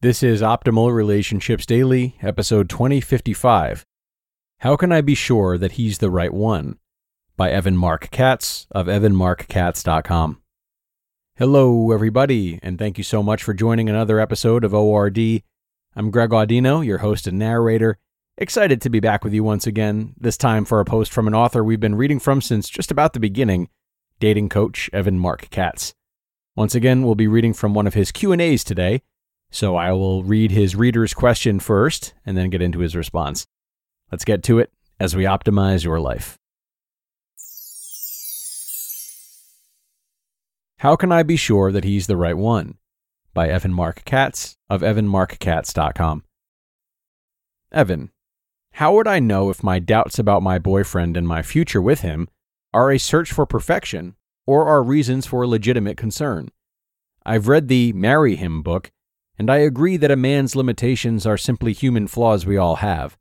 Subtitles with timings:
[0.00, 3.84] This is Optimal Relationships Daily, episode 2055.
[4.58, 6.78] How Can I Be Sure That He's the Right One?
[7.36, 10.40] by Evan Marc Katz of evanmarckatz.com.
[11.34, 15.18] Hello, everybody, and thank you so much for joining another episode of ORD.
[15.96, 17.98] I'm Greg Audino, your host and narrator.
[18.36, 21.34] Excited to be back with you once again, this time for a post from an
[21.34, 23.68] author we've been reading from since just about the beginning,
[24.20, 25.92] dating coach Evan Marc Katz.
[26.54, 29.02] Once again, we'll be reading from one of his Q&As today,
[29.50, 33.46] so I will read his reader's question first and then get into his response.
[34.10, 36.38] Let's get to it as we optimize your life.
[40.78, 42.78] How can I be sure that he's the right one?
[43.34, 46.24] By Evan Marc Katz of evanmarckatz.com.
[47.72, 48.10] Evan,
[48.72, 52.28] how would I know if my doubts about my boyfriend and my future with him
[52.72, 54.14] are a search for perfection
[54.46, 56.50] or are reasons for legitimate concern?
[57.26, 58.92] I've read the Marry Him book
[59.38, 63.16] and I agree that a man's limitations are simply human flaws we all have.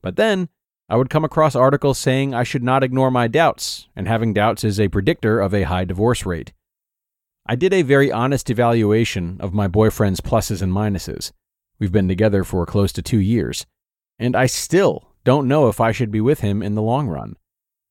[0.00, 0.48] But then,
[0.88, 4.64] I would come across articles saying I should not ignore my doubts, and having doubts
[4.64, 6.52] is a predictor of a high divorce rate.
[7.46, 11.32] I did a very honest evaluation of my boyfriend's pluses and minuses.
[11.78, 13.66] We've been together for close to two years,
[14.18, 17.36] and I still don't know if I should be with him in the long run.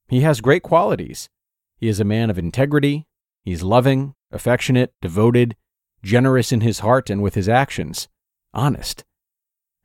[0.08, 1.30] He has great qualities.
[1.78, 3.06] He is a man of integrity,
[3.44, 5.56] he's loving, affectionate, devoted,
[6.04, 8.08] generous in his heart and with his actions,
[8.54, 9.04] honest.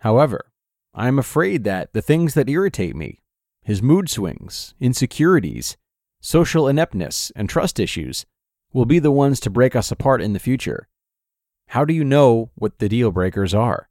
[0.00, 0.52] However,
[0.94, 3.22] I am afraid that the things that irritate me,
[3.62, 5.76] his mood swings, insecurities,
[6.20, 8.26] social ineptness, and trust issues,
[8.72, 10.88] will be the ones to break us apart in the future.
[11.68, 13.88] How do you know what the deal breakers are?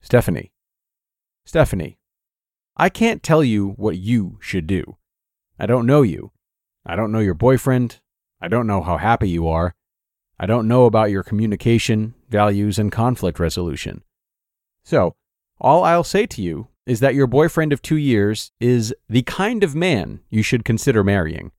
[0.00, 0.52] Stephanie.
[1.44, 1.98] Stephanie,
[2.76, 4.96] I can't tell you what you should do.
[5.58, 6.32] I don't know you.
[6.86, 8.00] I don't know your boyfriend.
[8.40, 9.74] I don't know how happy you are.
[10.42, 14.02] I don't know about your communication, values, and conflict resolution.
[14.82, 15.14] So,
[15.60, 19.62] all I'll say to you is that your boyfriend of two years is the kind
[19.62, 21.52] of man you should consider marrying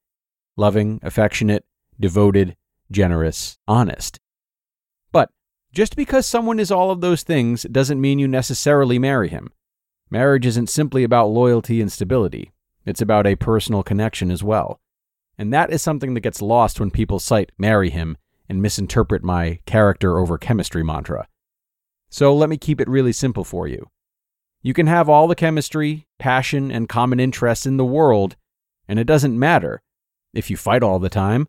[0.57, 1.63] loving, affectionate,
[1.99, 2.57] devoted,
[2.89, 4.19] generous, honest.
[5.11, 5.29] But
[5.71, 9.51] just because someone is all of those things doesn't mean you necessarily marry him.
[10.09, 12.51] Marriage isn't simply about loyalty and stability,
[12.83, 14.81] it's about a personal connection as well.
[15.37, 18.17] And that is something that gets lost when people cite marry him
[18.51, 21.25] and misinterpret my character over chemistry mantra.
[22.09, 23.87] So let me keep it really simple for you.
[24.61, 28.35] You can have all the chemistry, passion, and common interests in the world,
[28.89, 29.81] and it doesn't matter
[30.33, 31.47] if you fight all the time,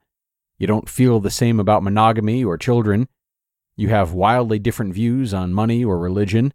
[0.59, 3.09] you don't feel the same about monogamy or children,
[3.75, 6.55] you have wildly different views on money or religion,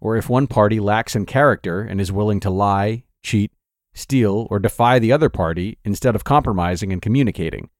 [0.00, 3.52] or if one party lacks in character and is willing to lie, cheat,
[3.94, 7.70] steal, or defy the other party instead of compromising and communicating.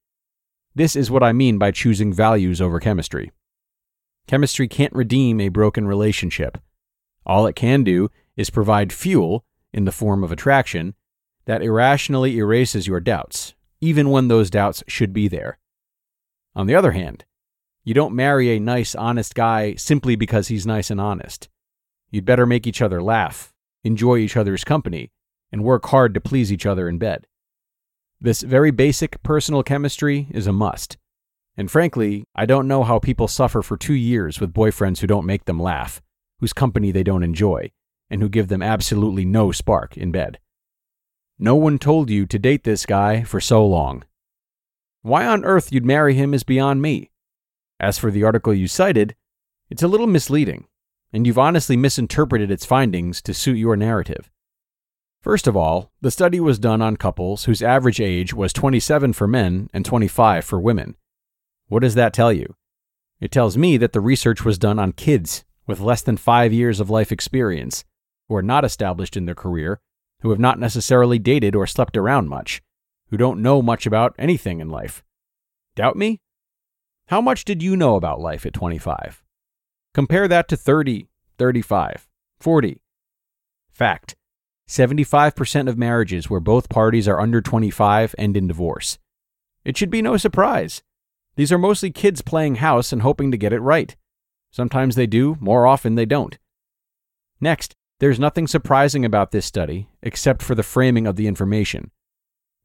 [0.77, 3.31] This is what I mean by choosing values over chemistry.
[4.27, 6.59] Chemistry can't redeem a broken relationship.
[7.25, 9.43] All it can do is provide fuel,
[9.73, 10.93] in the form of attraction,
[11.45, 15.57] that irrationally erases your doubts, even when those doubts should be there.
[16.55, 17.25] On the other hand,
[17.83, 21.49] you don't marry a nice, honest guy simply because he's nice and honest.
[22.11, 23.51] You'd better make each other laugh,
[23.83, 25.09] enjoy each other's company,
[25.51, 27.25] and work hard to please each other in bed.
[28.19, 30.97] This very basic personal chemistry is a must.
[31.55, 35.25] And frankly, I don't know how people suffer for two years with boyfriends who don't
[35.25, 36.01] make them laugh,
[36.39, 37.71] whose company they don't enjoy,
[38.09, 40.39] and who give them absolutely no spark in bed.
[41.37, 44.03] No one told you to date this guy for so long.
[45.03, 47.11] Why on earth you'd marry him is beyond me.
[47.79, 49.15] As for the article you cited,
[49.69, 50.65] it's a little misleading,
[51.13, 54.31] and you've honestly misinterpreted its findings to suit your narrative.
[55.27, 59.27] First of all, the study was done on couples whose average age was 27 for
[59.27, 60.95] men and 25 for women.
[61.67, 62.55] What does that tell you?
[63.19, 66.79] It tells me that the research was done on kids with less than five years
[66.79, 67.83] of life experience,
[68.29, 69.81] who are not established in their career,
[70.21, 72.61] who have not necessarily dated or slept around much,
[73.09, 75.03] who don't know much about anything in life.
[75.75, 76.21] Doubt me?
[77.07, 79.25] How much did you know about life at 25?
[79.93, 82.07] Compare that to 30, 35,
[82.39, 82.81] 40.
[83.73, 84.15] Fact
[84.67, 88.97] 75% of marriages where both parties are under 25 end in divorce.
[89.63, 90.83] It should be no surprise.
[91.35, 93.95] These are mostly kids playing house and hoping to get it right.
[94.51, 96.37] Sometimes they do, more often they don't.
[97.39, 101.91] Next, there's nothing surprising about this study except for the framing of the information.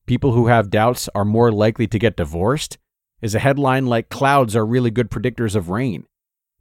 [0.06, 2.78] People who have doubts are more likely to get divorced
[3.20, 6.06] is a headline like clouds are really good predictors of rain.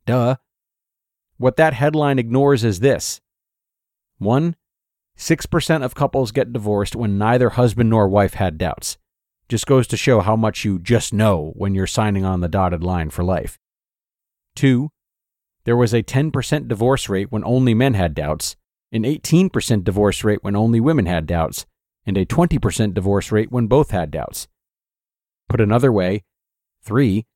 [0.05, 0.35] Duh.
[1.37, 3.19] What that headline ignores is this
[4.19, 4.55] 1.
[5.21, 8.97] 6% of couples get divorced when neither husband nor wife had doubts.
[9.47, 12.83] Just goes to show how much you just know when you're signing on the dotted
[12.83, 13.59] line for life.
[14.55, 14.89] 2.
[15.63, 18.55] There was a 10% divorce rate when only men had doubts,
[18.91, 21.67] an 18% divorce rate when only women had doubts,
[22.03, 24.47] and a 20% divorce rate when both had doubts.
[25.49, 26.23] Put another way,
[26.81, 27.27] 3.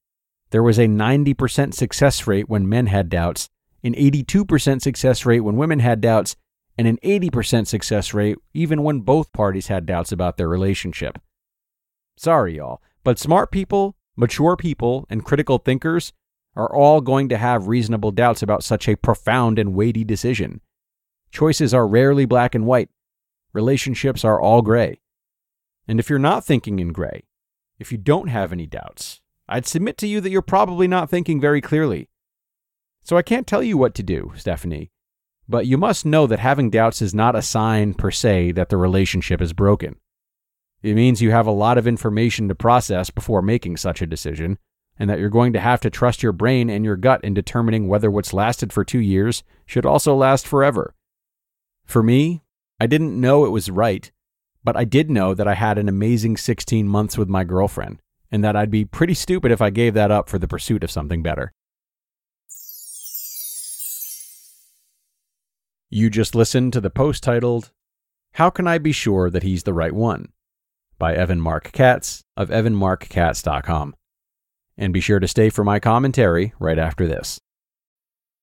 [0.50, 3.48] There was a 90% success rate when men had doubts,
[3.84, 6.36] an 82% success rate when women had doubts,
[6.78, 11.20] and an 80% success rate even when both parties had doubts about their relationship.
[12.18, 16.14] Sorry, y'all, but smart people, mature people, and critical thinkers
[16.56, 20.62] are all going to have reasonable doubts about such a profound and weighty decision.
[21.32, 22.90] Choices are rarely black and white.
[23.54, 25.02] Relationships are all gray.
[25.88, 27.26] And if you're not thinking in gray,
[27.78, 31.40] if you don't have any doubts, I'd submit to you that you're probably not thinking
[31.40, 32.10] very clearly.
[33.04, 34.92] So I can't tell you what to do, Stephanie,
[35.48, 38.78] but you must know that having doubts is not a sign per se that the
[38.78, 39.96] relationship is broken.
[40.82, 44.58] It means you have a lot of information to process before making such a decision,
[44.98, 47.88] and that you're going to have to trust your brain and your gut in determining
[47.88, 50.94] whether what's lasted for two years should also last forever.
[51.86, 52.44] For me,
[52.80, 54.12] I didn't know it was right,
[54.64, 58.00] but I did know that I had an amazing 16 months with my girlfriend,
[58.32, 60.92] and that I'd be pretty stupid if I gave that up for the pursuit of
[60.92, 61.52] something better.
[65.96, 67.72] You just listened to the post titled,
[68.34, 70.34] How Can I Be Sure That He's the Right One?
[71.00, 73.96] by Evan Marc Katz of evanmarckatz.com.
[74.78, 77.40] And be sure to stay for my commentary right after this.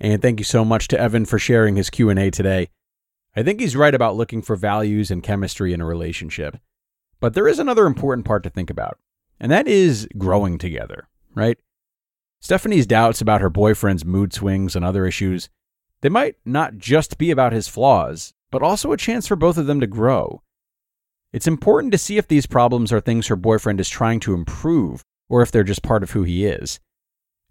[0.00, 2.68] And thank you so much to Evan for sharing his Q&A today.
[3.34, 6.58] I think he's right about looking for values and chemistry in a relationship.
[7.20, 8.98] But there is another important part to think about,
[9.40, 11.58] and that is growing together, right?
[12.40, 15.48] Stephanie's doubts about her boyfriend's mood swings and other issues,
[16.00, 19.66] they might not just be about his flaws, but also a chance for both of
[19.66, 20.42] them to grow.
[21.32, 25.02] It's important to see if these problems are things her boyfriend is trying to improve
[25.28, 26.78] or if they're just part of who he is.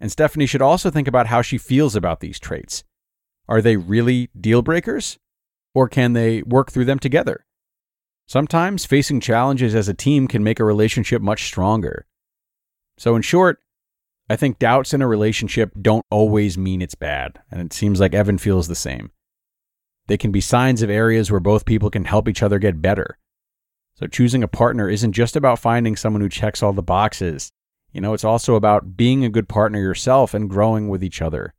[0.00, 2.84] And Stephanie should also think about how she feels about these traits.
[3.48, 5.18] Are they really deal breakers?
[5.74, 7.44] Or can they work through them together?
[8.26, 12.06] Sometimes facing challenges as a team can make a relationship much stronger.
[12.98, 13.60] So, in short,
[14.28, 18.12] I think doubts in a relationship don't always mean it's bad, and it seems like
[18.12, 19.12] Evan feels the same.
[20.08, 23.18] They can be signs of areas where both people can help each other get better.
[23.94, 27.50] So, choosing a partner isn't just about finding someone who checks all the boxes.
[27.92, 31.54] You know, it's also about being a good partner yourself and growing with each other.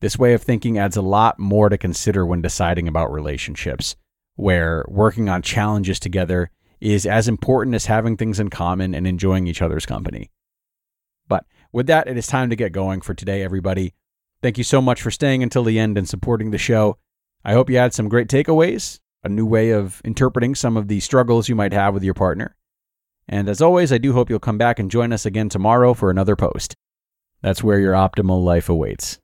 [0.00, 3.94] This way of thinking adds a lot more to consider when deciding about relationships,
[4.34, 9.46] where working on challenges together is as important as having things in common and enjoying
[9.46, 10.30] each other's company.
[11.28, 13.94] But with that, it is time to get going for today, everybody.
[14.42, 16.98] Thank you so much for staying until the end and supporting the show.
[17.44, 20.98] I hope you had some great takeaways, a new way of interpreting some of the
[20.98, 22.56] struggles you might have with your partner.
[23.28, 26.10] And as always, I do hope you'll come back and join us again tomorrow for
[26.10, 26.74] another post.
[27.40, 29.18] That's where your optimal life awaits.